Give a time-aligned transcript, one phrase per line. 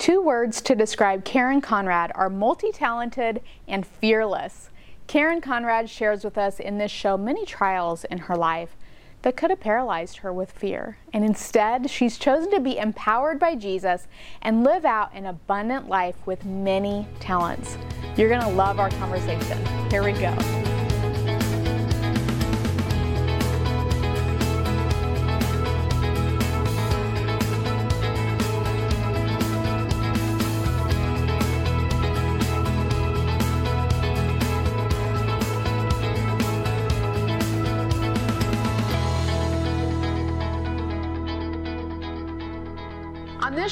[0.00, 4.70] Two words to describe Karen Conrad are multi talented and fearless.
[5.06, 8.78] Karen Conrad shares with us in this show many trials in her life
[9.20, 10.96] that could have paralyzed her with fear.
[11.12, 14.08] And instead, she's chosen to be empowered by Jesus
[14.40, 17.76] and live out an abundant life with many talents.
[18.16, 19.58] You're going to love our conversation.
[19.90, 20.59] Here we go.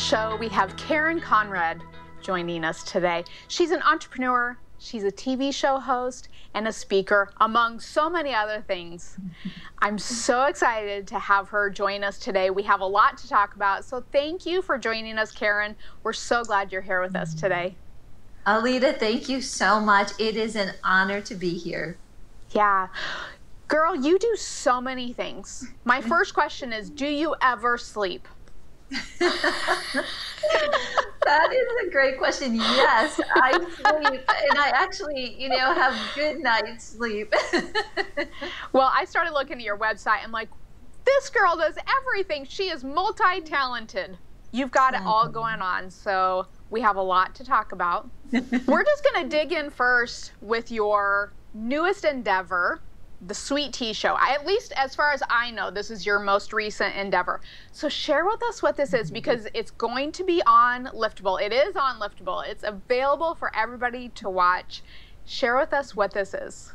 [0.08, 1.82] Show, we have Karen Conrad
[2.22, 3.24] joining us today.
[3.48, 8.64] She's an entrepreneur, she's a TV show host, and a speaker, among so many other
[8.66, 9.18] things.
[9.80, 12.48] I'm so excited to have her join us today.
[12.48, 15.76] We have a lot to talk about, so thank you for joining us, Karen.
[16.02, 17.74] We're so glad you're here with us today.
[18.46, 20.12] Alita, thank you so much.
[20.18, 21.98] It is an honor to be here.
[22.52, 22.88] Yeah.
[23.66, 25.68] Girl, you do so many things.
[25.84, 28.26] My first question is Do you ever sleep?
[29.20, 30.04] that
[31.52, 32.54] is a great question.
[32.54, 37.32] Yes, I sleep, and I actually, you know, have good night's sleep.
[38.72, 40.24] well, I started looking at your website.
[40.24, 40.48] I'm like,
[41.04, 42.44] this girl does everything.
[42.44, 44.16] She is multi-talented.
[44.52, 45.32] You've got it all mm-hmm.
[45.32, 45.90] going on.
[45.90, 48.08] So we have a lot to talk about.
[48.32, 52.80] We're just going to dig in first with your newest endeavor,
[53.26, 54.14] the Sweet Tea Show.
[54.14, 57.40] I, at least as far as I know, this is your most recent endeavor.
[57.72, 61.40] So share with us what this is because it's going to be on Liftable.
[61.40, 62.46] It is on Liftable.
[62.46, 64.82] It's available for everybody to watch.
[65.24, 66.72] Share with us what this is.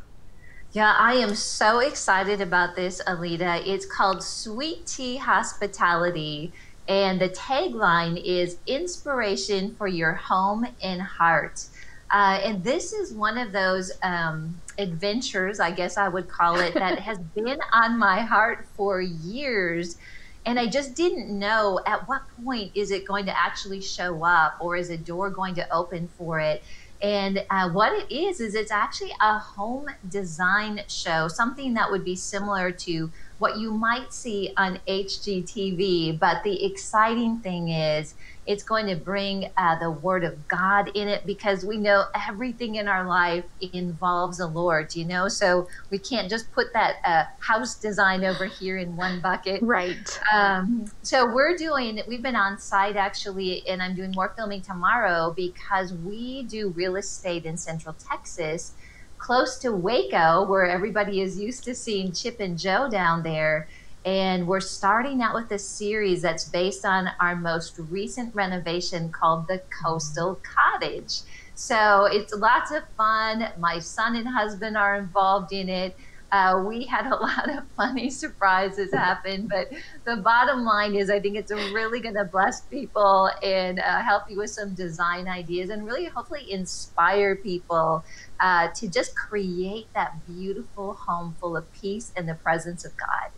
[0.73, 3.65] Yeah, I am so excited about this, Alita.
[3.65, 6.51] It's called Sweet Tea Hospitality.
[6.87, 11.65] And the tagline is inspiration for your home and heart.
[12.13, 16.75] Uh, and this is one of those um, adventures, I guess I would call it,
[16.75, 19.97] that has been on my heart for years.
[20.45, 24.57] And I just didn't know at what point is it going to actually show up
[24.59, 26.63] or is a door going to open for it.
[27.01, 32.05] And uh, what it is, is it's actually a home design show, something that would
[32.05, 36.19] be similar to what you might see on HGTV.
[36.19, 38.13] But the exciting thing is,
[38.45, 42.75] it's going to bring uh, the word of God in it because we know everything
[42.75, 45.27] in our life involves the Lord, you know?
[45.27, 49.61] So we can't just put that uh, house design over here in one bucket.
[49.61, 50.19] Right.
[50.33, 55.33] Um, so we're doing, we've been on site actually, and I'm doing more filming tomorrow
[55.35, 58.73] because we do real estate in Central Texas,
[59.17, 63.69] close to Waco, where everybody is used to seeing Chip and Jo down there.
[64.05, 69.47] And we're starting out with a series that's based on our most recent renovation called
[69.47, 71.21] the Coastal Cottage.
[71.55, 73.47] So it's lots of fun.
[73.59, 75.95] My son and husband are involved in it.
[76.33, 79.71] Uh, we had a lot of funny surprises happen, but
[80.03, 84.23] the bottom line is I think it's really going to bless people and uh, help
[84.29, 88.03] you with some design ideas and really hopefully inspire people
[88.39, 93.29] uh, to just create that beautiful home full of peace and the presence of God.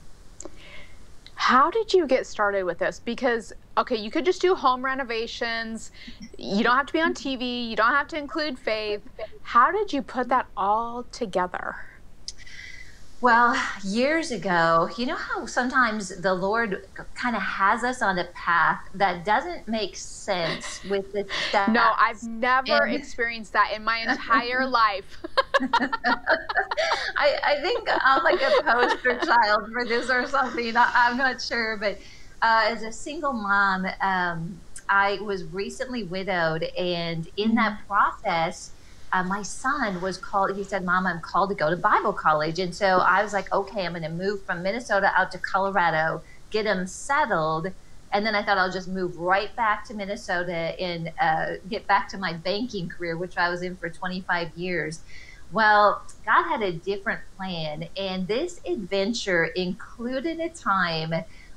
[1.36, 3.00] How did you get started with this?
[3.04, 5.92] Because, okay, you could just do home renovations.
[6.38, 7.70] You don't have to be on TV.
[7.70, 9.02] You don't have to include faith.
[9.44, 11.76] How did you put that all together?
[13.22, 18.26] Well, years ago, you know how sometimes the Lord kind of has us on a
[18.26, 21.72] path that doesn't make sense with the steps.
[21.72, 22.96] No, I've never and...
[22.96, 25.06] experienced that in my entire life.
[27.18, 30.76] I, I think I'm like a poster child for this or something.
[30.76, 31.98] I, am not sure, but
[32.42, 34.60] uh, as a single mom, um,
[34.90, 37.88] I was recently widowed, and in that mm-hmm.
[37.88, 38.72] process,
[39.16, 42.60] uh, my son was called, he said, Mom, I'm called to go to Bible college.
[42.60, 46.22] And so I was like, okay, I'm going to move from Minnesota out to Colorado,
[46.50, 47.72] get him settled.
[48.12, 52.10] And then I thought I'll just move right back to Minnesota and uh, get back
[52.10, 55.00] to my banking career, which I was in for 25 years.
[55.50, 57.88] Well, God had a different plan.
[57.96, 61.14] And this adventure included a time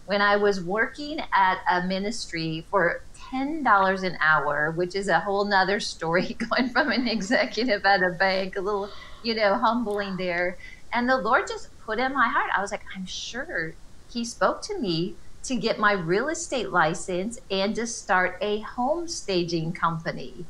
[0.06, 3.02] when I was working at a ministry for
[3.32, 8.10] $10 an hour, which is a whole nother story going from an executive at a
[8.18, 8.90] bank, a little,
[9.22, 10.58] you know, humbling there.
[10.92, 13.74] And the Lord just put in my heart, I was like, I'm sure
[14.10, 19.08] He spoke to me to get my real estate license and to start a home
[19.08, 20.46] staging company.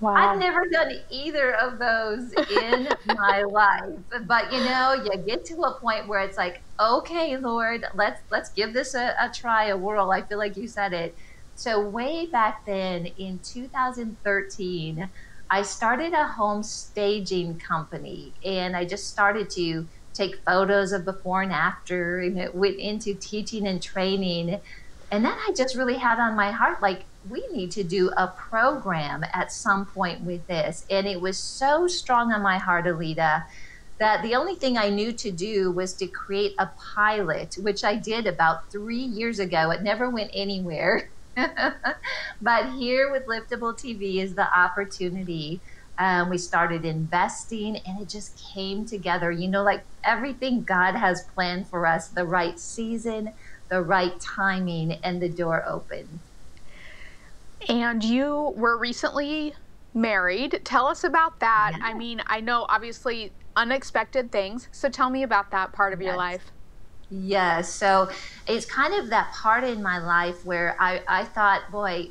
[0.00, 0.14] Wow.
[0.14, 3.98] I've never done either of those in my life.
[4.26, 8.50] But you know, you get to a point where it's like, okay, Lord, let's let's
[8.50, 10.10] give this a, a try, a whirl.
[10.10, 11.14] I feel like you said it.
[11.60, 15.10] So way back then in 2013,
[15.50, 21.42] I started a home staging company and I just started to take photos of before
[21.42, 24.58] and after and it went into teaching and training.
[25.10, 28.28] And then I just really had on my heart like we need to do a
[28.28, 30.86] program at some point with this.
[30.88, 33.44] And it was so strong on my heart, Alita,
[33.98, 37.96] that the only thing I knew to do was to create a pilot, which I
[37.96, 39.70] did about three years ago.
[39.70, 41.10] It never went anywhere.
[42.42, 45.60] but here with Liftable TV is the opportunity.
[45.98, 49.30] Um, we started investing and it just came together.
[49.30, 53.32] You know, like everything God has planned for us, the right season,
[53.68, 56.20] the right timing, and the door opened.
[57.68, 59.54] And you were recently
[59.92, 60.62] married.
[60.64, 61.78] Tell us about that.
[61.82, 64.68] I mean, I know obviously unexpected things.
[64.72, 66.06] So tell me about that part of yes.
[66.06, 66.52] your life.
[67.12, 67.74] Yes.
[67.74, 68.08] So
[68.46, 72.10] it's kind of that part in my life where I, I thought, boy,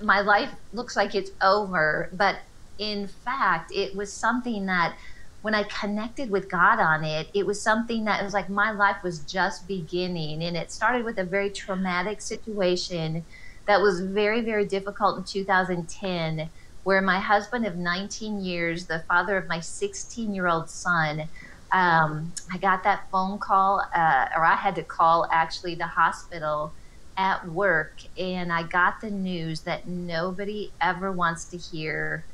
[0.00, 2.10] my life looks like it's over.
[2.14, 2.38] But
[2.78, 4.96] in fact, it was something that
[5.42, 8.96] when I connected with God on it, it was something that was like my life
[9.04, 10.42] was just beginning.
[10.42, 13.26] And it started with a very traumatic situation
[13.66, 16.50] that was very, very difficult in 2010,
[16.82, 21.28] where my husband of 19 years, the father of my 16 year old son,
[21.72, 26.74] um, I got that phone call, uh, or I had to call actually the hospital
[27.16, 32.26] at work, and I got the news that nobody ever wants to hear.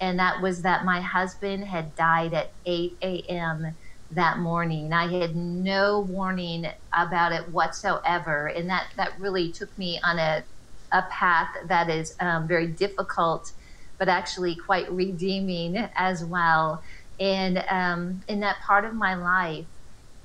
[0.00, 3.76] And that was that my husband had died at 8 a.m.
[4.10, 4.92] that morning.
[4.92, 8.46] I had no warning about it whatsoever.
[8.48, 10.44] And that, that really took me on a,
[10.92, 13.50] a path that is um, very difficult,
[13.98, 16.82] but actually quite redeeming as well.
[17.20, 19.66] And um, in that part of my life,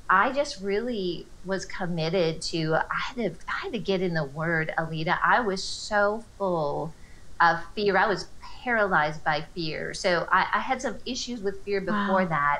[0.09, 2.75] I just really was committed to.
[2.75, 3.31] I had to.
[3.47, 5.19] I had to get in the Word, Alita.
[5.23, 6.93] I was so full
[7.39, 7.95] of fear.
[7.95, 8.27] I was
[8.63, 9.93] paralyzed by fear.
[9.93, 12.25] So I, I had some issues with fear before wow.
[12.25, 12.59] that.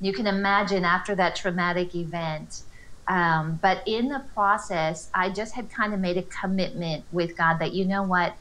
[0.00, 2.62] You can imagine after that traumatic event.
[3.08, 7.58] Um, but in the process, I just had kind of made a commitment with God
[7.58, 8.34] that you know what,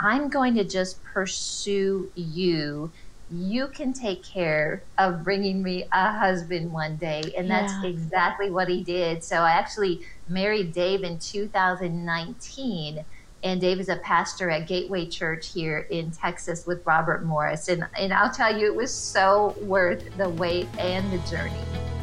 [0.00, 2.90] I'm going to just pursue you
[3.30, 7.22] you can take care of bringing me a husband one day.
[7.36, 7.90] And that's yeah.
[7.90, 9.22] exactly what he did.
[9.22, 13.04] So I actually married Dave in 2019.
[13.44, 17.68] And Dave is a pastor at Gateway Church here in Texas with Robert Morris.
[17.68, 21.97] And, and I'll tell you, it was so worth the wait and the journey.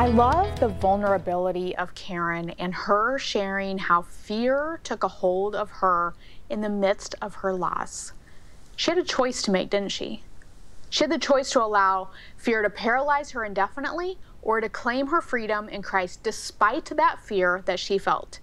[0.00, 5.68] I love the vulnerability of Karen and her sharing how fear took a hold of
[5.68, 6.14] her
[6.48, 8.14] in the midst of her loss.
[8.76, 10.22] She had a choice to make, didn't she?
[10.88, 15.20] She had the choice to allow fear to paralyze her indefinitely or to claim her
[15.20, 18.40] freedom in Christ despite that fear that she felt.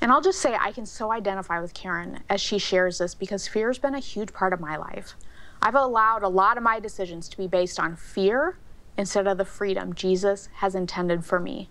[0.00, 3.46] And I'll just say, I can so identify with Karen as she shares this because
[3.46, 5.14] fear has been a huge part of my life.
[5.60, 8.56] I've allowed a lot of my decisions to be based on fear
[8.96, 11.68] instead of the freedom Jesus has intended for me,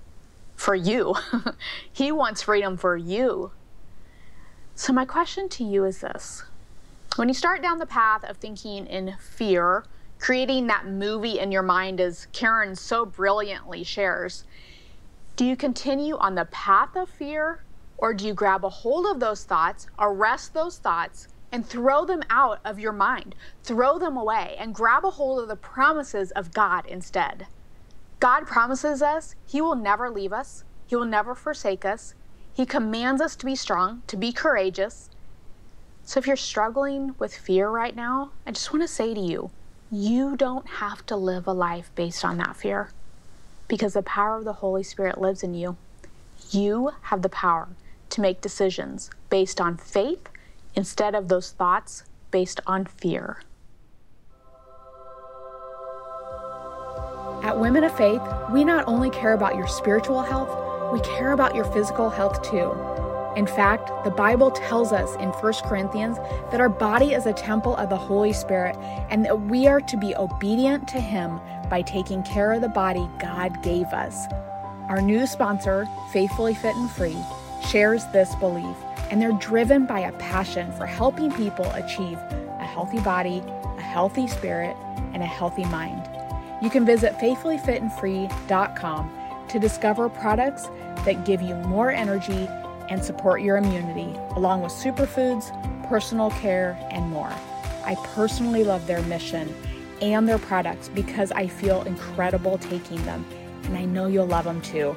[0.56, 1.16] for you.
[1.92, 3.52] he wants freedom for you.
[4.76, 6.44] So, my question to you is this
[7.16, 9.86] when you start down the path of thinking in fear,
[10.20, 14.46] creating that movie in your mind as Karen so brilliantly shares,
[15.36, 17.64] do you continue on the path of fear
[17.98, 22.24] or do you grab a hold of those thoughts, arrest those thoughts, and throw them
[22.32, 23.36] out of your mind.
[23.64, 27.46] Throw them away and grab a hold of the promises of God instead.
[28.20, 32.16] God promises us He will never leave us, He will never forsake us.
[32.56, 35.12] He commands us to be strong, to be courageous.
[36.04, 39.52] So if you're struggling with fear right now, I just want to say to you,
[39.92, 42.90] you don't have to live a life based on that fear
[43.68, 45.78] because the power of the Holy Spirit lives in you.
[46.50, 47.70] You have the power
[48.10, 50.28] to make decisions based on faith
[50.76, 53.42] instead of those thoughts based on fear.
[57.44, 60.50] At Women of Faith, we not only care about your spiritual health,
[60.94, 62.72] we care about your physical health too.
[63.36, 66.18] In fact, the Bible tells us in 1 Corinthians
[66.52, 68.78] that our body is a temple of the Holy Spirit
[69.10, 71.40] and that we are to be obedient to Him
[71.70, 74.28] by taking care of the body God gave us.
[74.88, 77.18] Our new sponsor, Faithfully Fit and Free,
[77.68, 78.78] shares this belief
[79.14, 83.44] and they're driven by a passion for helping people achieve a healthy body,
[83.78, 84.76] a healthy spirit,
[85.14, 86.02] and a healthy mind.
[86.64, 89.12] You can visit faithfullyfitandfree.com
[89.50, 90.66] to discover products
[91.06, 92.48] that give you more energy
[92.90, 95.52] and support your immunity, along with superfoods,
[95.88, 97.32] personal care, and more.
[97.86, 99.54] I personally love their mission
[100.02, 103.24] and their products because I feel incredible taking them,
[103.66, 104.96] and I know you'll love them too.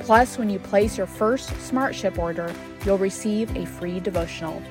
[0.00, 2.52] Plus, when you place your first Smart Ship order,
[2.84, 4.62] you'll receive a free devotional.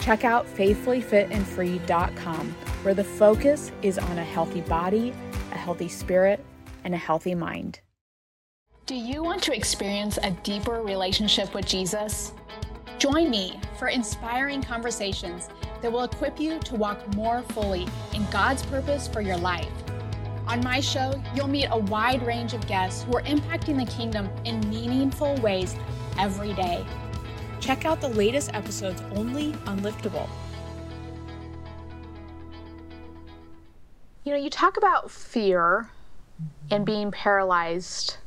[0.00, 5.12] Check out faithfullyfitandfree.com, where the focus is on a healthy body,
[5.52, 6.44] a healthy spirit,
[6.84, 7.80] and a healthy mind.
[8.86, 12.32] Do you want to experience a deeper relationship with Jesus?
[12.98, 15.48] Join me for inspiring conversations
[15.82, 19.72] that will equip you to walk more fully in God's purpose for your life.
[20.46, 24.30] On my show, you'll meet a wide range of guests who are impacting the kingdom
[24.44, 25.74] in meaningful ways
[26.18, 26.86] every day.
[27.66, 30.28] Check out the latest episodes only on Liftable.
[34.22, 35.90] You know, you talk about fear
[36.70, 38.18] and being paralyzed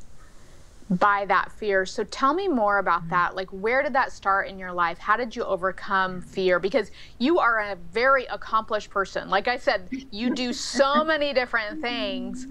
[0.90, 1.86] by that fear.
[1.86, 3.12] So tell me more about mm-hmm.
[3.12, 3.36] that.
[3.38, 4.98] Like, where did that start in your life?
[4.98, 6.60] How did you overcome fear?
[6.60, 9.30] Because you are a very accomplished person.
[9.30, 12.46] Like I said, you do so many different things.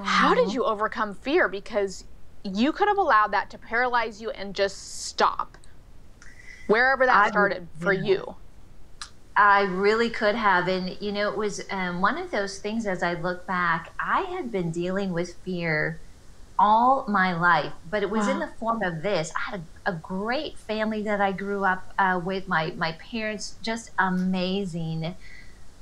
[0.00, 1.48] How did you overcome fear?
[1.48, 2.04] Because
[2.44, 5.58] you could have allowed that to paralyze you and just stop
[6.68, 8.02] wherever that I, started for yeah.
[8.02, 8.36] you.
[9.36, 10.68] I really could have.
[10.68, 14.22] And, you know, it was um, one of those things as I look back, I
[14.22, 15.98] had been dealing with fear
[16.58, 18.32] all my life, but it was wow.
[18.32, 19.32] in the form of this.
[19.36, 22.48] I had a, a great family that I grew up uh, with.
[22.48, 25.14] My my parents just amazing,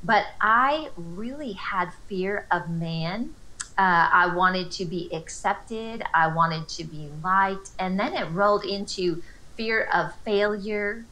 [0.05, 3.35] but I really had fear of man.
[3.79, 6.03] Uh, I wanted to be accepted.
[6.15, 9.23] I wanted to be liked, and then it rolled into
[9.57, 11.05] fear of failure,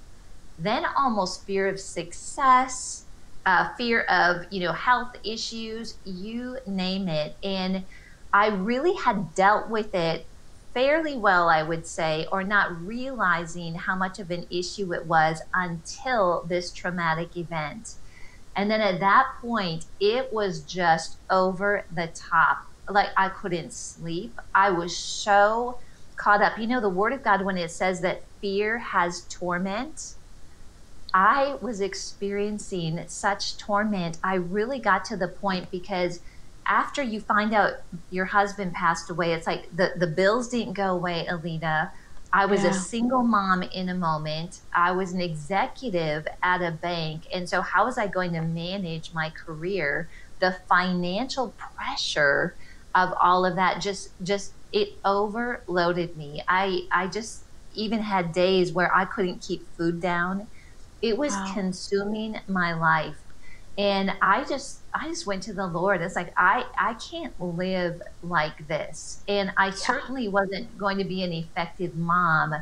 [0.59, 3.05] then almost fear of success,
[3.47, 7.85] uh, fear of you know health issues, you name it, and
[8.33, 10.27] I really had dealt with it
[10.75, 15.41] fairly well, I would say, or not realizing how much of an issue it was
[15.55, 17.95] until this traumatic event.
[18.57, 22.59] And then at that point, it was just over the top.
[22.89, 24.39] Like I couldn't sleep.
[24.55, 25.79] I was so
[26.17, 26.59] caught up.
[26.59, 30.15] You know, the Word of God, when it says that fear has torment,
[31.13, 34.19] I was experiencing such torment.
[34.25, 36.21] I really got to the point because
[36.67, 37.75] after you find out
[38.11, 41.91] your husband passed away, it's like the, the bills didn't go away, Alita.
[42.33, 42.71] I was yeah.
[42.71, 44.61] a single mom in a moment.
[44.75, 47.29] I was an executive at a bank.
[47.33, 50.09] And so, how was I going to manage my career?
[50.41, 52.57] The financial pressure
[52.93, 56.43] of all of that just, just, it overloaded me.
[56.49, 60.49] I, I just even had days where I couldn't keep food down.
[61.03, 61.53] It was wow.
[61.53, 63.21] consuming my life
[63.77, 68.01] and i just i just went to the lord it's like i i can't live
[68.23, 72.55] like this and i certainly wasn't going to be an effective mom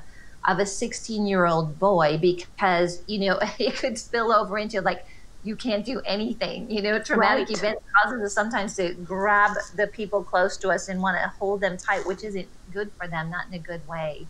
[0.49, 5.05] of a 16 year old boy because you know it could spill over into like
[5.45, 7.59] you can't do anything you know traumatic right.
[7.59, 11.61] event causes us sometimes to grab the people close to us and want to hold
[11.61, 14.27] them tight which isn't good for them not in a good way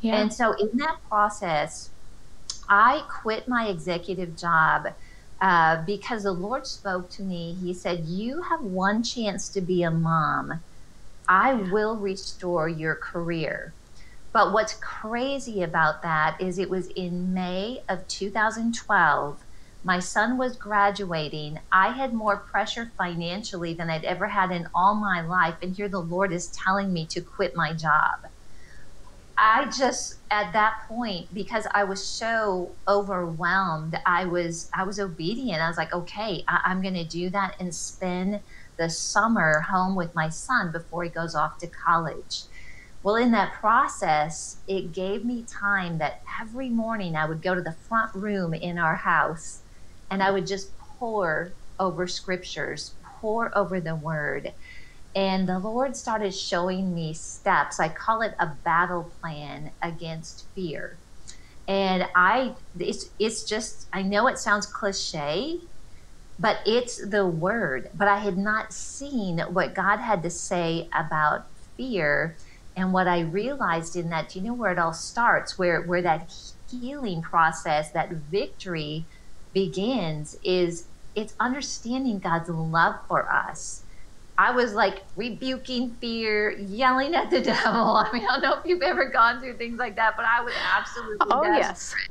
[0.00, 0.20] yeah.
[0.20, 1.90] and so in that process
[2.68, 4.88] i quit my executive job
[5.42, 7.56] uh, because the Lord spoke to me.
[7.60, 10.62] He said, You have one chance to be a mom.
[11.28, 13.74] I will restore your career.
[14.32, 19.40] But what's crazy about that is it was in May of 2012.
[19.84, 21.58] My son was graduating.
[21.72, 25.56] I had more pressure financially than I'd ever had in all my life.
[25.60, 28.26] And here the Lord is telling me to quit my job.
[29.36, 35.60] I just at that point because I was so overwhelmed, I was I was obedient.
[35.60, 38.40] I was like, okay, I, I'm going to do that and spend
[38.76, 42.42] the summer home with my son before he goes off to college.
[43.02, 47.60] Well, in that process, it gave me time that every morning I would go to
[47.60, 49.61] the front room in our house
[50.12, 54.52] and I would just pour over scriptures, pour over the word
[55.14, 57.78] and the Lord started showing me steps.
[57.78, 60.96] I call it a battle plan against fear.
[61.68, 65.60] And I, it's, it's just, I know it sounds cliche,
[66.38, 67.90] but it's the word.
[67.94, 72.34] But I had not seen what God had to say about fear.
[72.74, 75.58] And what I realized in that, you know where it all starts?
[75.58, 76.34] Where, where that
[76.70, 79.04] healing process, that victory
[79.52, 83.82] begins, is it's understanding God's love for us
[84.38, 87.96] I was like rebuking fear, yelling at the devil.
[87.96, 90.40] I mean, I don't know if you've ever gone through things like that, but I
[90.42, 91.94] was absolutely oh yes.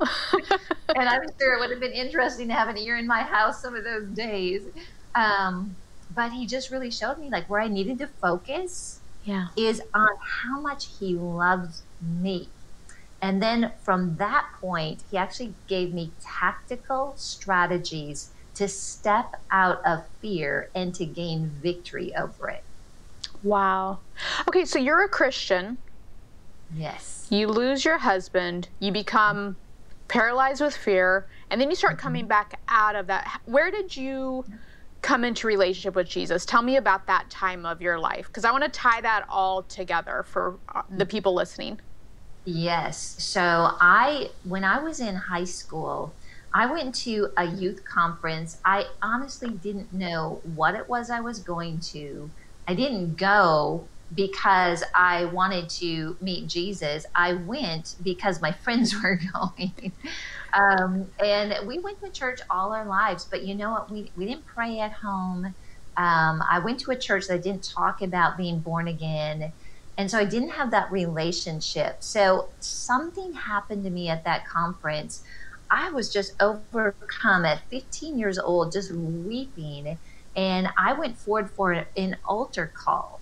[0.96, 3.60] and I'm sure it would have been interesting to have an ear in my house
[3.60, 4.62] some of those days.
[5.14, 5.76] Um,
[6.14, 9.00] but he just really showed me like where I needed to focus.
[9.24, 9.48] Yeah.
[9.56, 12.48] Is on how much he loves me.
[13.22, 20.04] And then from that point, he actually gave me tactical strategies to step out of
[20.20, 22.64] fear and to gain victory over it.
[23.44, 24.00] Wow.
[24.48, 25.78] Okay, so you're a Christian.
[26.74, 27.26] Yes.
[27.30, 29.56] You lose your husband, you become
[30.08, 32.02] paralyzed with fear, and then you start mm-hmm.
[32.02, 33.40] coming back out of that.
[33.46, 34.44] Where did you
[35.00, 36.44] come into relationship with Jesus?
[36.44, 39.62] Tell me about that time of your life because I want to tie that all
[39.62, 41.80] together for uh, the people listening.
[42.44, 42.98] Yes.
[43.24, 43.40] So
[43.80, 46.16] I when I was in high school,
[46.52, 48.58] I went to a youth conference.
[48.64, 52.32] I honestly didn't know what it was I was going to.
[52.66, 57.06] I didn't go because I wanted to meet Jesus.
[57.14, 59.96] I went because my friends were going.
[60.52, 63.90] um, and we went to church all our lives, but you know what?
[63.90, 65.46] We, we didn't pray at home.
[65.96, 69.52] Um, I went to a church that didn't talk about being born again.
[70.02, 71.98] And so I didn't have that relationship.
[72.00, 75.22] So something happened to me at that conference.
[75.70, 79.98] I was just overcome at 15 years old, just weeping.
[80.34, 83.20] And I went forward for an altar call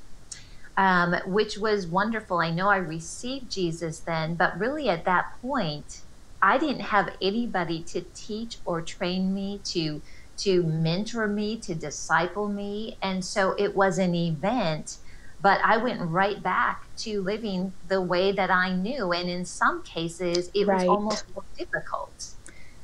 [0.81, 2.39] um, which was wonderful.
[2.39, 6.01] I know I received Jesus then, but really at that point,
[6.41, 10.01] I didn't have anybody to teach or train me to
[10.39, 14.97] to mentor me to disciple me and so it was an event
[15.43, 19.83] but I went right back to living the way that I knew and in some
[19.83, 20.81] cases it right.
[20.81, 22.29] was almost more difficult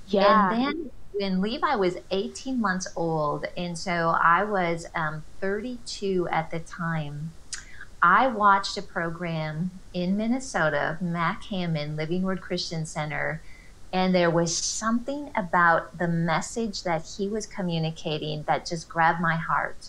[0.07, 6.29] yeah and then when Levi was 18 months old and so I was um, 32
[6.31, 7.33] at the time
[8.03, 13.43] I watched a program in Minnesota, Mac Hammond, Living Word Christian Center,
[13.93, 19.37] and there was something about the message that he was communicating that just grabbed my
[19.37, 19.89] heart.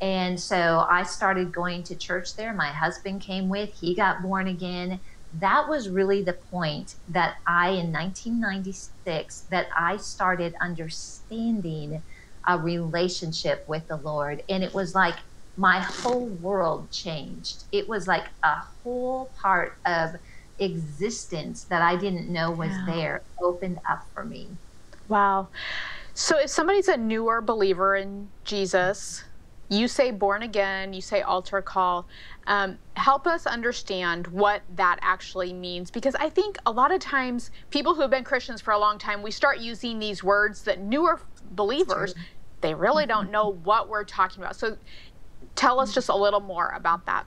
[0.00, 2.52] And so I started going to church there.
[2.54, 5.00] My husband came with, he got born again.
[5.38, 12.02] That was really the point that I, in 1996, that I started understanding
[12.48, 14.42] a relationship with the Lord.
[14.48, 15.16] And it was like
[15.56, 17.64] my whole world changed.
[17.70, 20.16] It was like a whole part of
[20.58, 22.84] existence that I didn't know was yeah.
[22.86, 24.48] there opened up for me.
[25.08, 25.48] Wow.
[26.14, 29.24] So if somebody's a newer believer in Jesus,
[29.70, 32.06] you say born again, you say altar call.
[32.46, 37.52] Um, help us understand what that actually means because I think a lot of times
[37.70, 40.80] people who have been Christians for a long time, we start using these words that
[40.80, 41.20] newer
[41.52, 42.16] believers,
[42.60, 44.56] they really don't know what we're talking about.
[44.56, 44.76] So
[45.54, 47.24] tell us just a little more about that.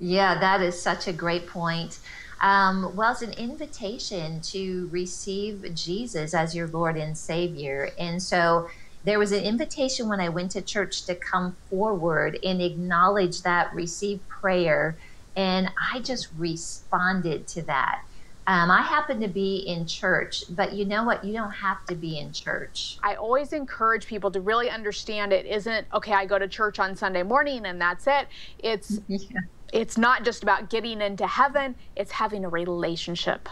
[0.00, 2.00] Yeah, that is such a great point.
[2.40, 7.90] Um, well, it's an invitation to receive Jesus as your Lord and Savior.
[7.98, 8.68] And so
[9.08, 13.74] there was an invitation when I went to church to come forward and acknowledge that,
[13.74, 14.96] receive prayer.
[15.34, 18.02] And I just responded to that.
[18.46, 21.22] Um, I happen to be in church, but you know what?
[21.22, 22.98] You don't have to be in church.
[23.02, 26.12] I always encourage people to really understand it isn't okay.
[26.12, 28.26] I go to church on Sunday morning and that's it.
[28.58, 29.40] It's yeah.
[29.72, 31.74] it's not just about getting into heaven.
[31.94, 33.50] It's having a relationship.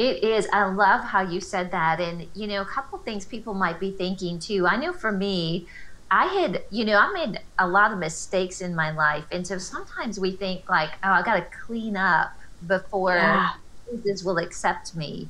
[0.00, 0.48] It is.
[0.50, 3.90] I love how you said that, and you know, a couple things people might be
[3.90, 4.66] thinking too.
[4.66, 5.66] I know for me,
[6.10, 9.58] I had, you know, I made a lot of mistakes in my life, and so
[9.58, 12.32] sometimes we think like, oh, I got to clean up
[12.66, 13.52] before yeah.
[13.90, 15.28] Jesus will accept me.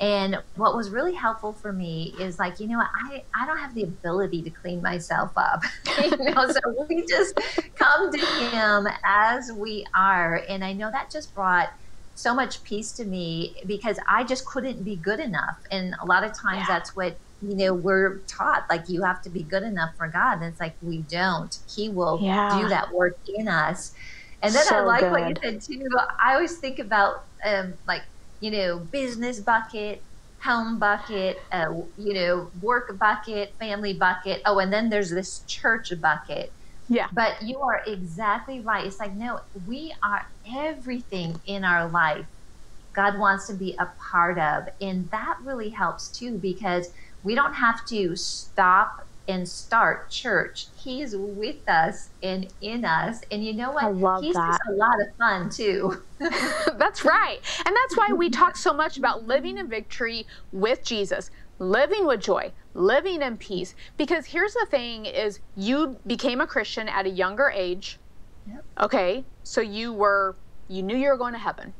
[0.00, 3.74] And what was really helpful for me is like, you know, I, I don't have
[3.74, 5.62] the ability to clean myself up.
[6.02, 7.38] you know, so we just
[7.74, 10.42] come to him as we are.
[10.48, 11.70] And I know that just brought
[12.16, 15.58] so much peace to me because I just couldn't be good enough.
[15.70, 16.66] And a lot of times yeah.
[16.66, 20.38] that's what, you know, we're taught like you have to be good enough for God.
[20.38, 21.56] And it's like we don't.
[21.68, 22.58] He will yeah.
[22.60, 23.94] do that work in us.
[24.42, 25.12] And then so I like good.
[25.12, 25.88] what you said too.
[26.18, 28.02] I always think about um, like
[28.40, 30.00] you know business bucket,
[30.40, 34.40] home bucket, uh, you know work bucket, family bucket.
[34.46, 36.50] Oh, and then there's this church bucket.
[36.88, 37.08] Yeah.
[37.12, 38.86] But you are exactly right.
[38.86, 42.26] It's like no, we are everything in our life.
[42.94, 46.88] God wants to be a part of, and that really helps too because
[47.22, 50.68] we don't have to stop and start church.
[50.76, 53.20] He's with us and in us.
[53.30, 53.84] And you know what?
[53.84, 54.58] I love He's that.
[54.68, 56.04] a lot of fun too.
[56.78, 57.38] that's right.
[57.64, 62.20] And that's why we talk so much about living in victory with Jesus, living with
[62.20, 63.74] joy, living in peace.
[63.96, 67.98] Because here's the thing is you became a Christian at a younger age.
[68.46, 68.64] Yep.
[68.82, 69.24] Okay.
[69.42, 70.38] So you were
[70.68, 71.74] you knew you were going to heaven.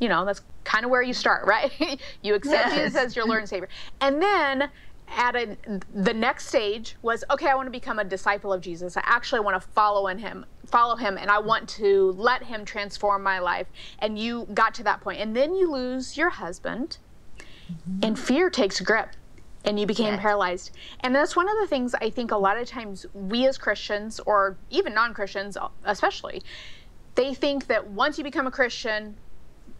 [0.00, 2.00] You know, that's kind of where you start, right?
[2.22, 2.76] you accept yes.
[2.76, 3.68] Jesus as your Lord and Savior.
[4.00, 4.70] And then
[5.10, 9.02] added the next stage was okay i want to become a disciple of jesus i
[9.04, 13.22] actually want to follow in him follow him and i want to let him transform
[13.22, 13.68] my life
[14.00, 16.98] and you got to that point and then you lose your husband
[17.70, 18.00] mm-hmm.
[18.02, 19.10] and fear takes grip
[19.64, 20.20] and you became yes.
[20.20, 20.70] paralyzed.
[21.00, 24.20] And that's one of the things I think a lot of times we as Christians,
[24.20, 26.42] or even non Christians especially,
[27.14, 29.16] they think that once you become a Christian,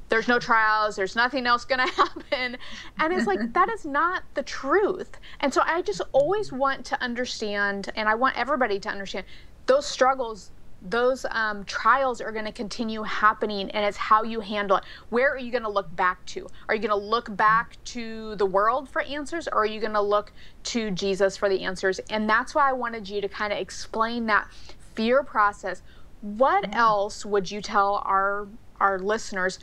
[0.09, 2.57] there's no trials, there's nothing else going to happen.
[2.99, 5.11] And it's like, that is not the truth.
[5.41, 9.27] And so I just always want to understand, and I want everybody to understand
[9.67, 10.51] those struggles
[10.83, 14.85] those um, trials are going to continue happening and it's how you handle it.
[15.11, 16.47] Where are you going to look back to?
[16.69, 19.95] Are you going to look back to the world for answers or are you going
[19.95, 20.33] to look
[20.65, 21.99] to jesus for the answers?
[22.11, 24.49] And that's why i wanted you to kind of explain that
[24.95, 25.83] fear process.
[26.21, 26.81] What yeah.
[26.81, 28.47] else would you tell our
[28.81, 29.59] our listeners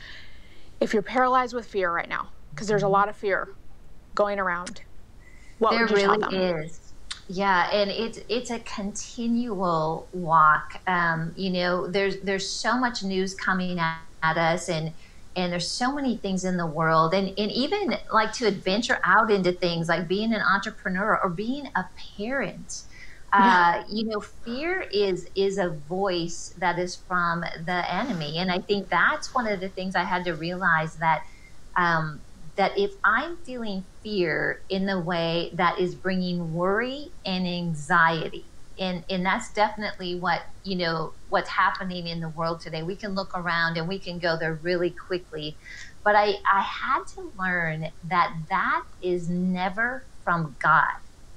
[0.80, 2.30] if you're paralyzed with fear right now?
[2.50, 3.48] Because there's a lot of fear
[4.14, 4.82] going around.
[5.58, 6.85] What there really is
[7.28, 10.80] yeah, and it's it's a continual walk.
[10.86, 14.94] Um, you know, there's there's so much news coming at, at us, and
[15.34, 19.30] and there's so many things in the world, and and even like to adventure out
[19.32, 21.84] into things like being an entrepreneur or being a
[22.16, 22.84] parent.
[23.32, 28.60] Uh, you know, fear is is a voice that is from the enemy, and I
[28.60, 31.22] think that's one of the things I had to realize that
[31.76, 32.25] um,
[32.56, 39.04] that if I'm feeling fear in the way that is bringing worry and anxiety, and
[39.08, 42.82] and that's definitely what you know what's happening in the world today.
[42.82, 45.58] We can look around and we can go there really quickly,
[46.04, 50.84] but I I had to learn that that is never from God.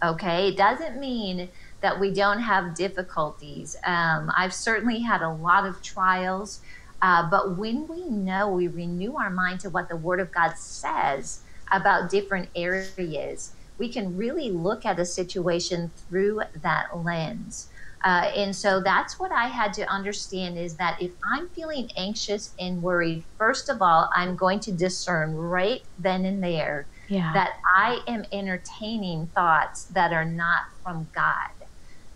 [0.04, 1.52] Okay, it doesn't mean
[1.82, 3.76] that we don't have difficulties.
[3.86, 6.62] Um, I've certainly had a lot of trials.
[7.02, 10.58] Uh, but when we know, we renew our mind to what the Word of God
[10.58, 17.70] says about different areas, we can really look at a situation through that lens.
[18.04, 22.54] Uh, and so that's what I had to understand is that if I'm feeling anxious
[22.60, 27.34] and worried, first of all, I'm going to discern right then and there yeah.
[27.34, 31.50] that I am entertaining thoughts that are not from God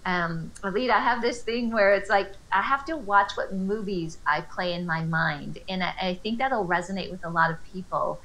[0.05, 4.17] um, Alita, I have this thing where it's like I have to watch what movies
[4.27, 7.63] I play in my mind, and I, I think that'll resonate with a lot of
[7.71, 8.19] people.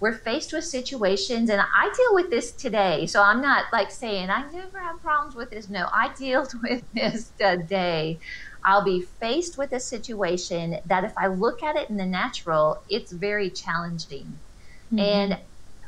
[0.00, 3.06] We're faced with situations, and I deal with this today.
[3.06, 5.68] So I'm not like saying I never have problems with this.
[5.68, 8.18] No, I dealt with this today.
[8.64, 12.82] I'll be faced with a situation that, if I look at it in the natural,
[12.88, 14.38] it's very challenging.
[14.92, 14.98] Mm-hmm.
[14.98, 15.38] And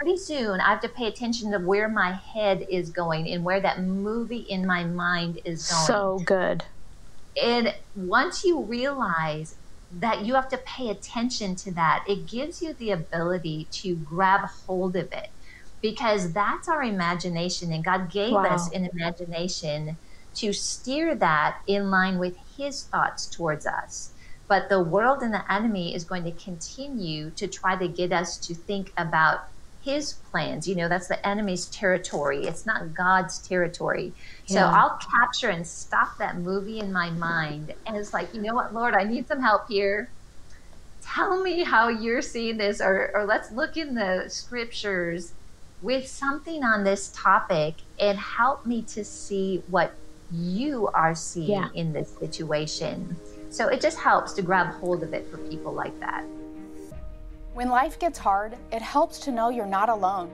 [0.03, 3.61] pretty soon I have to pay attention to where my head is going and where
[3.61, 5.87] that movie in my mind is going.
[5.87, 6.65] So good.
[7.41, 9.55] And once you realize
[10.01, 14.41] that you have to pay attention to that, it gives you the ability to grab
[14.67, 15.29] hold of it
[15.81, 17.73] because that's our imagination.
[17.73, 18.47] And God gave wow.
[18.47, 19.97] us an imagination
[20.35, 24.11] to steer that in line with His thoughts towards us.
[24.49, 28.37] But the world and the enemy is going to continue to try to get us
[28.39, 29.45] to think about
[29.83, 30.67] his plans.
[30.67, 32.45] You know, that's the enemy's territory.
[32.45, 34.13] It's not God's territory.
[34.47, 34.55] Yeah.
[34.55, 37.75] So I'll capture and stop that movie in my mind.
[37.87, 40.09] And it's like, you know what, Lord, I need some help here.
[41.03, 45.33] Tell me how you're seeing this, or, or let's look in the scriptures
[45.83, 49.93] with something on this topic and help me to see what
[50.31, 51.69] you are seeing yeah.
[51.75, 53.17] in this situation.
[53.51, 56.25] So it just helps to grab hold of it for people like that.
[57.55, 60.31] When life gets hard, it helps to know you're not alone.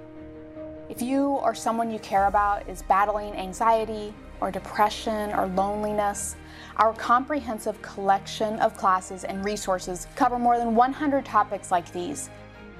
[0.89, 6.37] If you or someone you care about is battling anxiety or depression or loneliness,
[6.77, 12.31] our comprehensive collection of classes and resources cover more than 100 topics like these.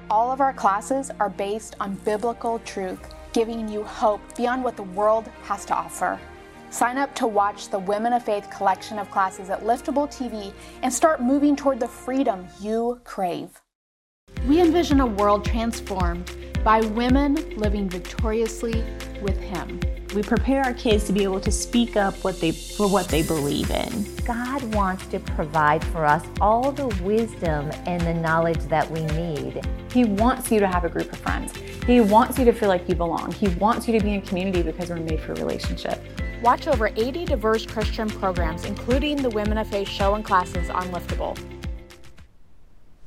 [0.09, 4.83] All of our classes are based on biblical truth, giving you hope beyond what the
[4.83, 6.17] world has to offer.
[6.69, 10.93] Sign up to watch the Women of Faith collection of classes at Liftable TV and
[10.93, 13.59] start moving toward the freedom you crave.
[14.47, 16.31] We envision a world transformed
[16.63, 18.83] by women living victoriously
[19.21, 19.79] with Him.
[20.15, 23.21] We prepare our kids to be able to speak up what they, for what they
[23.21, 24.05] believe in.
[24.25, 29.61] God wants to provide for us all the wisdom and the knowledge that we need.
[29.91, 31.55] He wants you to have a group of friends.
[31.85, 33.31] He wants you to feel like you belong.
[33.33, 36.01] He wants you to be in community because we're made for relationship.
[36.41, 40.87] Watch over 80 diverse Christian programs, including the Women of Faith show and classes on
[40.87, 41.37] Liftable.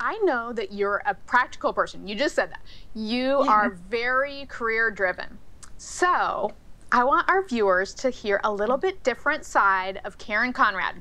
[0.03, 2.09] I know that you're a practical person.
[2.09, 2.63] You just said that.
[2.93, 3.51] You yeah.
[3.53, 5.39] are very career driven.
[5.79, 6.51] So
[6.91, 10.97] I want our viewers to hear a little bit different side of Karen Conrad.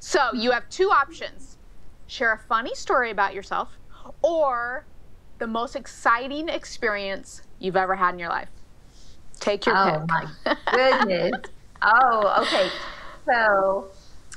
[0.00, 1.58] So you have two options
[2.08, 3.78] share a funny story about yourself
[4.20, 4.84] or
[5.38, 8.48] the most exciting experience you've ever had in your life.
[9.38, 10.28] Take your oh, pick.
[10.46, 10.56] Oh my
[11.06, 11.40] goodness.
[11.82, 12.68] oh, okay.
[13.26, 13.90] So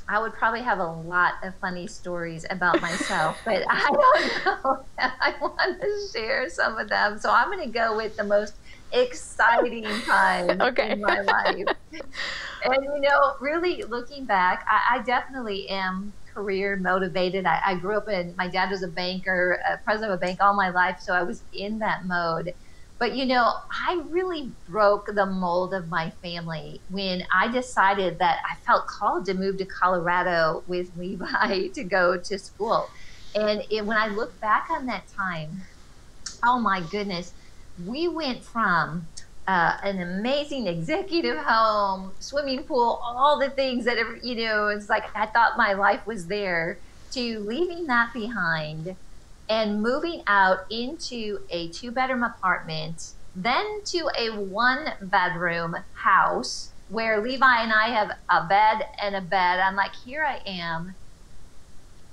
[0.08, 4.84] I would probably have a lot of funny stories about myself, but I don't know
[4.98, 7.18] I want to share some of them.
[7.18, 8.54] So I'm going to go with the most
[8.92, 10.92] exciting time okay.
[10.92, 11.66] in my life.
[12.64, 17.46] and you know, really looking back, I, I definitely am career motivated.
[17.46, 20.40] I, I, grew up in, my dad was a banker, a president of a bank
[20.40, 22.54] all my life, so I was in that mode.
[22.98, 28.40] But you know, I really broke the mold of my family when I decided that
[28.48, 32.90] I felt called to move to Colorado with Levi to go to school.
[33.34, 35.62] And it, when I look back on that time,
[36.44, 37.32] oh my goodness,
[37.86, 39.06] we went from
[39.46, 45.04] uh, an amazing executive home, swimming pool, all the things that, you know, it's like
[45.14, 46.78] I thought my life was there,
[47.12, 48.96] to leaving that behind
[49.48, 57.20] and moving out into a two bedroom apartment, then to a one bedroom house where
[57.20, 59.60] Levi and I have a bed and a bed.
[59.60, 60.94] I'm like, here I am.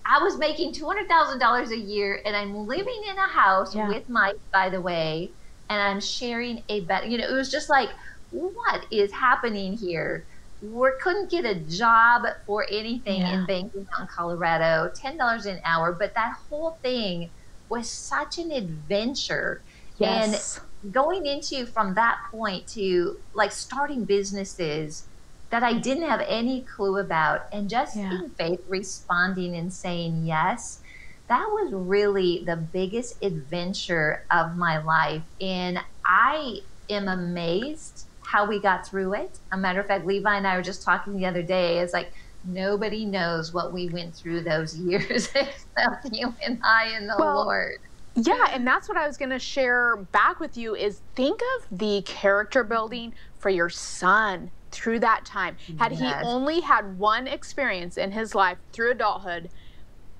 [0.05, 3.87] I was making $200,000 a year and I'm living in a house yeah.
[3.87, 5.31] with Mike, by the way,
[5.69, 7.11] and I'm sharing a bed.
[7.11, 7.89] You know, it was just like,
[8.31, 10.25] what is happening here?
[10.73, 13.39] We couldn't get a job for anything yeah.
[13.39, 15.91] in banking in Colorado, ten dollars an hour.
[15.91, 17.29] But that whole thing
[17.69, 19.61] was such an adventure.
[19.97, 20.59] Yes.
[20.83, 25.05] And going into from that point to like starting businesses
[25.49, 28.11] that I didn't have any clue about and just yeah.
[28.11, 30.81] in faith responding and saying yes,
[31.27, 35.23] that was really the biggest adventure of my life.
[35.39, 39.39] And I am amazed how we got through it.
[39.51, 41.79] A matter of fact, Levi and I were just talking the other day.
[41.79, 42.11] It's like
[42.43, 47.45] nobody knows what we went through those years except you and I and the well,
[47.45, 47.79] Lord.
[48.15, 51.77] Yeah, and that's what I was going to share back with you is think of
[51.77, 55.57] the character building for your son through that time.
[55.77, 55.99] Had yes.
[55.99, 59.49] he only had one experience in his life through adulthood,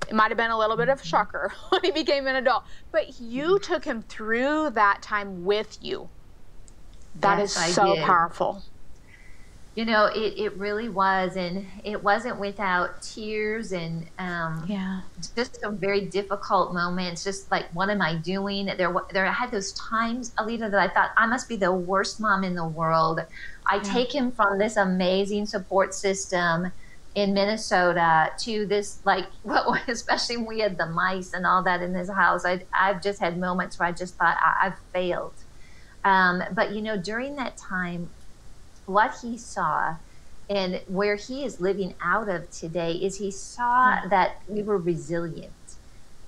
[0.10, 2.64] it might have been a little bit of a shocker when he became an adult,
[2.92, 3.64] but you mm-hmm.
[3.74, 6.10] took him through that time with you.
[7.22, 8.64] That yes, is so powerful.
[9.76, 15.02] You know, it, it really was, and it wasn't without tears and um, yeah,
[15.36, 17.26] just some very difficult moments.
[17.26, 18.68] Just like, what am I doing?
[18.68, 22.22] There, there I had those times, Alita, that I thought I must be the worst
[22.22, 23.20] mom in the world.
[23.68, 23.82] I yeah.
[23.82, 26.72] take him from this amazing support system
[27.16, 31.82] in Minnesota to this like what especially when we had the mice and all that
[31.82, 32.46] in this house.
[32.46, 35.34] I I've just had moments where I just thought I, have failed.
[36.06, 38.10] Um, but you know, during that time,
[38.86, 39.96] what he saw
[40.50, 44.10] and where he is living out of today is he saw mm-hmm.
[44.10, 45.52] that we were resilient,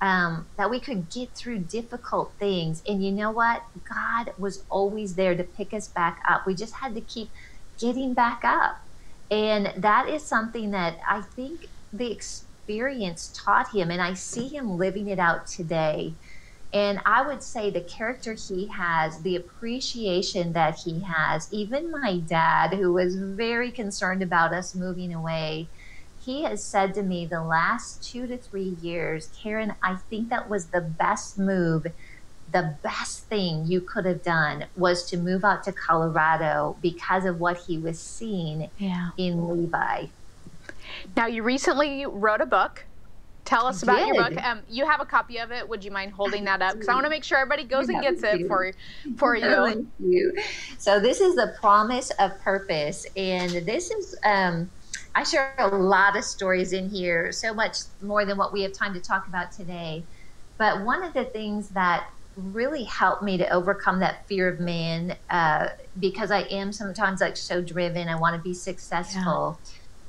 [0.01, 2.81] um, that we could get through difficult things.
[2.87, 3.61] And you know what?
[3.87, 6.47] God was always there to pick us back up.
[6.47, 7.29] We just had to keep
[7.77, 8.81] getting back up.
[9.29, 13.91] And that is something that I think the experience taught him.
[13.91, 16.13] And I see him living it out today.
[16.73, 22.17] And I would say the character he has, the appreciation that he has, even my
[22.17, 25.69] dad, who was very concerned about us moving away,
[26.19, 30.49] he has said to me the last two to three years, Karen, I think that
[30.49, 31.87] was the best move.
[32.51, 37.39] The best thing you could have done was to move out to Colorado because of
[37.39, 39.11] what he was seeing yeah.
[39.17, 40.07] in Levi.
[41.15, 42.83] Now, you recently wrote a book
[43.47, 44.43] Tell us about your book.
[44.43, 45.67] Um, you have a copy of it.
[45.69, 46.73] Would you mind holding that up?
[46.73, 48.73] Because I want to make sure everybody goes and gets it for
[49.15, 49.41] for you.
[49.65, 50.37] Thank you.
[50.77, 54.17] So this is the promise of purpose, and this is.
[54.25, 54.69] Um,
[55.15, 58.73] I share a lot of stories in here, so much more than what we have
[58.73, 60.03] time to talk about today.
[60.57, 65.15] But one of the things that really helped me to overcome that fear of man,
[65.29, 65.69] uh,
[66.01, 69.57] because I am sometimes like so driven, I want to be successful,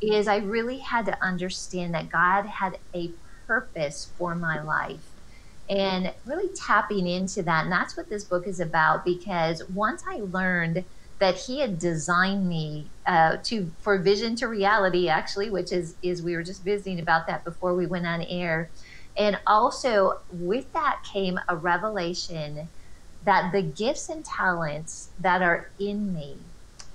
[0.01, 0.15] yeah.
[0.15, 3.11] is I really had to understand that God had a
[3.49, 5.17] purpose for my life
[5.69, 7.65] and really tapping into that.
[7.65, 10.87] And that's what this book is about because once I learned
[11.21, 16.23] that he had designed me uh, to for vision to reality actually which is is
[16.23, 18.73] we were just visiting about that before we went on air
[19.17, 22.71] and also with that came a revelation
[23.23, 26.53] that the gifts and talents that are in me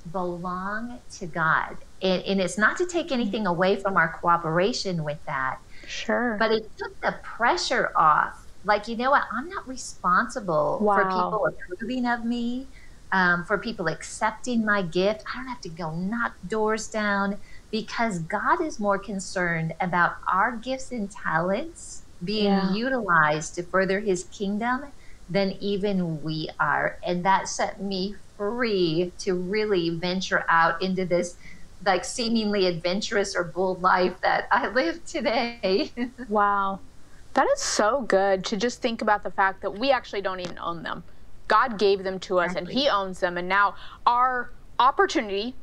[0.10, 5.20] belong to god and, and it's not to take anything away from our cooperation with
[5.26, 6.38] that Sure.
[6.40, 8.48] But it took the pressure off.
[8.66, 9.24] Like, you know what?
[9.32, 10.96] I'm not responsible wow.
[10.96, 12.68] for people approving of me,
[13.12, 15.24] um, for people accepting my gift.
[15.34, 17.38] I don't have to go knock doors down
[17.72, 22.74] because God is more concerned about our gifts and talents being yeah.
[22.74, 24.86] utilized to further his kingdom
[25.30, 26.98] than even we are.
[27.06, 31.36] And that set me free to really venture out into this
[31.86, 35.92] like seemingly adventurous or bold life that I live today.
[36.30, 36.80] wow.
[37.34, 40.60] That is so good to just think about the fact that we actually don't even
[40.60, 41.04] own them.
[41.48, 42.74] God gave them to us exactly.
[42.74, 43.38] and He owns them.
[43.38, 45.56] And now our opportunity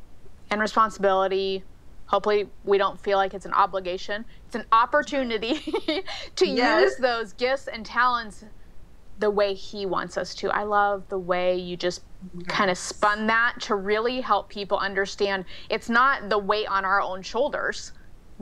[0.50, 1.64] and responsibility
[2.06, 5.54] hopefully we don't feel like it's an obligation it's an opportunity
[6.36, 6.82] to yes.
[6.82, 8.44] use those gifts and talents
[9.18, 12.02] the way he wants us to i love the way you just.
[12.48, 17.00] Kind of spun that to really help people understand it's not the weight on our
[17.00, 17.92] own shoulders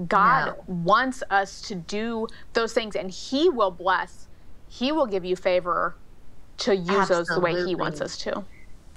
[0.07, 0.65] god no.
[0.67, 4.27] wants us to do those things and he will bless
[4.69, 5.97] he will give you favor
[6.57, 7.17] to use Absolutely.
[7.17, 8.45] those the way he wants us to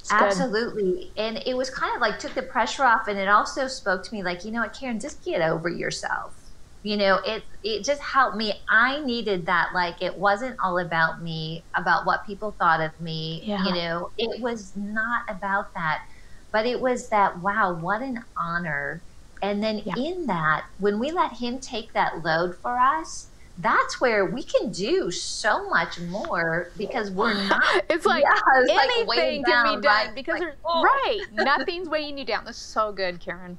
[0.01, 1.11] it's Absolutely.
[1.15, 1.21] Good.
[1.21, 4.13] And it was kind of like took the pressure off and it also spoke to
[4.13, 6.40] me like, you know what, Karen, just get over yourself.
[6.83, 8.53] You know, it it just helped me.
[8.67, 13.41] I needed that like it wasn't all about me, about what people thought of me.
[13.43, 13.63] Yeah.
[13.65, 16.05] You know, it was not about that.
[16.51, 19.01] But it was that wow, what an honor.
[19.43, 19.95] And then yeah.
[19.95, 24.71] in that, when we let him take that load for us, that's where we can
[24.71, 27.63] do so much more because we're not.
[27.89, 30.15] it's like yeah, it's anything like can down, be done right?
[30.15, 30.83] because like, oh.
[30.83, 32.45] right, nothing's weighing you down.
[32.45, 33.57] That's so good, Karen.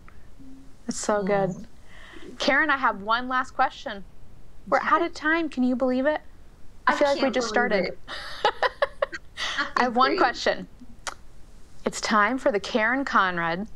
[0.87, 1.27] That's so mm.
[1.27, 1.67] good.
[2.39, 4.05] Karen, I have one last question.
[4.69, 5.49] We're out of time.
[5.49, 6.21] Can you believe it?
[6.87, 7.97] I, I feel like we just started.
[9.77, 10.69] I have one question.
[11.85, 13.67] It's time for the Karen Conrad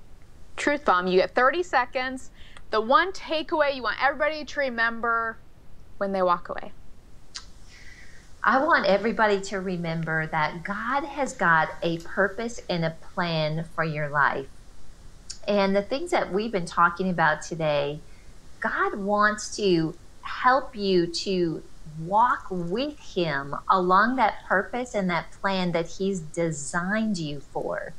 [0.56, 1.06] Truth Bomb.
[1.06, 2.30] You get 30 seconds.
[2.70, 5.38] The one takeaway you want everybody to remember
[5.98, 6.72] when they walk away?
[8.42, 13.82] I want everybody to remember that God has got a purpose and a plan for
[13.82, 14.46] your life.
[15.48, 18.00] And the things that we've been talking about today,
[18.60, 21.62] God wants to help you to
[21.98, 27.94] walk with Him along that purpose and that plan that He's designed you for.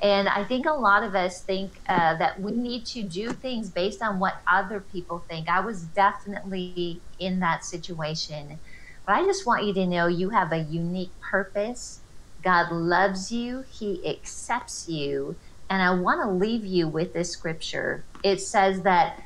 [0.00, 3.70] And I think a lot of us think uh, that we need to do things
[3.70, 5.48] based on what other people think.
[5.48, 8.60] I was definitely in that situation.
[9.06, 12.02] But I just want you to know you have a unique purpose.
[12.42, 15.36] God loves you, He accepts you.
[15.70, 18.04] And I want to leave you with this scripture.
[18.22, 19.22] It says that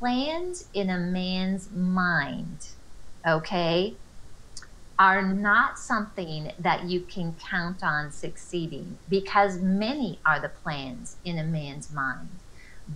[0.00, 2.66] plans in a man's mind,
[3.26, 3.94] okay,
[4.98, 11.38] are not something that you can count on succeeding because many are the plans in
[11.38, 12.28] a man's mind.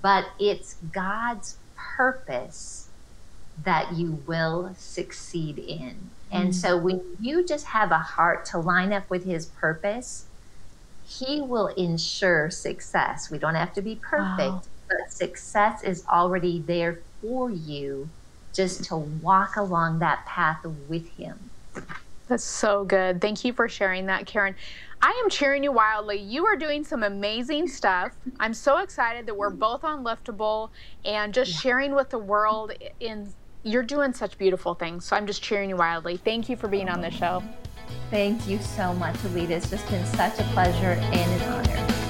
[0.03, 2.88] But it's God's purpose
[3.62, 6.11] that you will succeed in.
[6.31, 6.53] And mm-hmm.
[6.53, 10.27] so when you just have a heart to line up with His purpose,
[11.07, 13.31] He will ensure success.
[13.31, 14.62] We don't have to be perfect, wow.
[14.88, 18.09] But success is already there for you
[18.53, 21.38] just to walk along that path with Him.
[22.29, 23.20] That's so good.
[23.20, 24.55] Thank you for sharing that, Karen.
[25.03, 26.18] I am cheering you wildly.
[26.18, 28.12] You are doing some amazing stuff.
[28.40, 30.70] I'm so excited that we're both on Liftable
[31.05, 33.31] and just sharing with the world in
[33.64, 35.05] you're doing such beautiful things.
[35.05, 36.18] So I'm just cheering you wildly.
[36.18, 37.42] Thank you for being on the show.
[38.11, 39.51] Thank you so much, Alita.
[39.51, 42.04] It's just been such a pleasure and an honor.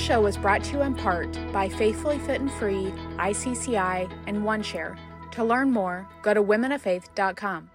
[0.00, 4.96] Show was brought to you in part by Faithfully Fit and Free, ICCI, and OneShare.
[5.32, 7.70] To learn more, go to womenoffaith.com.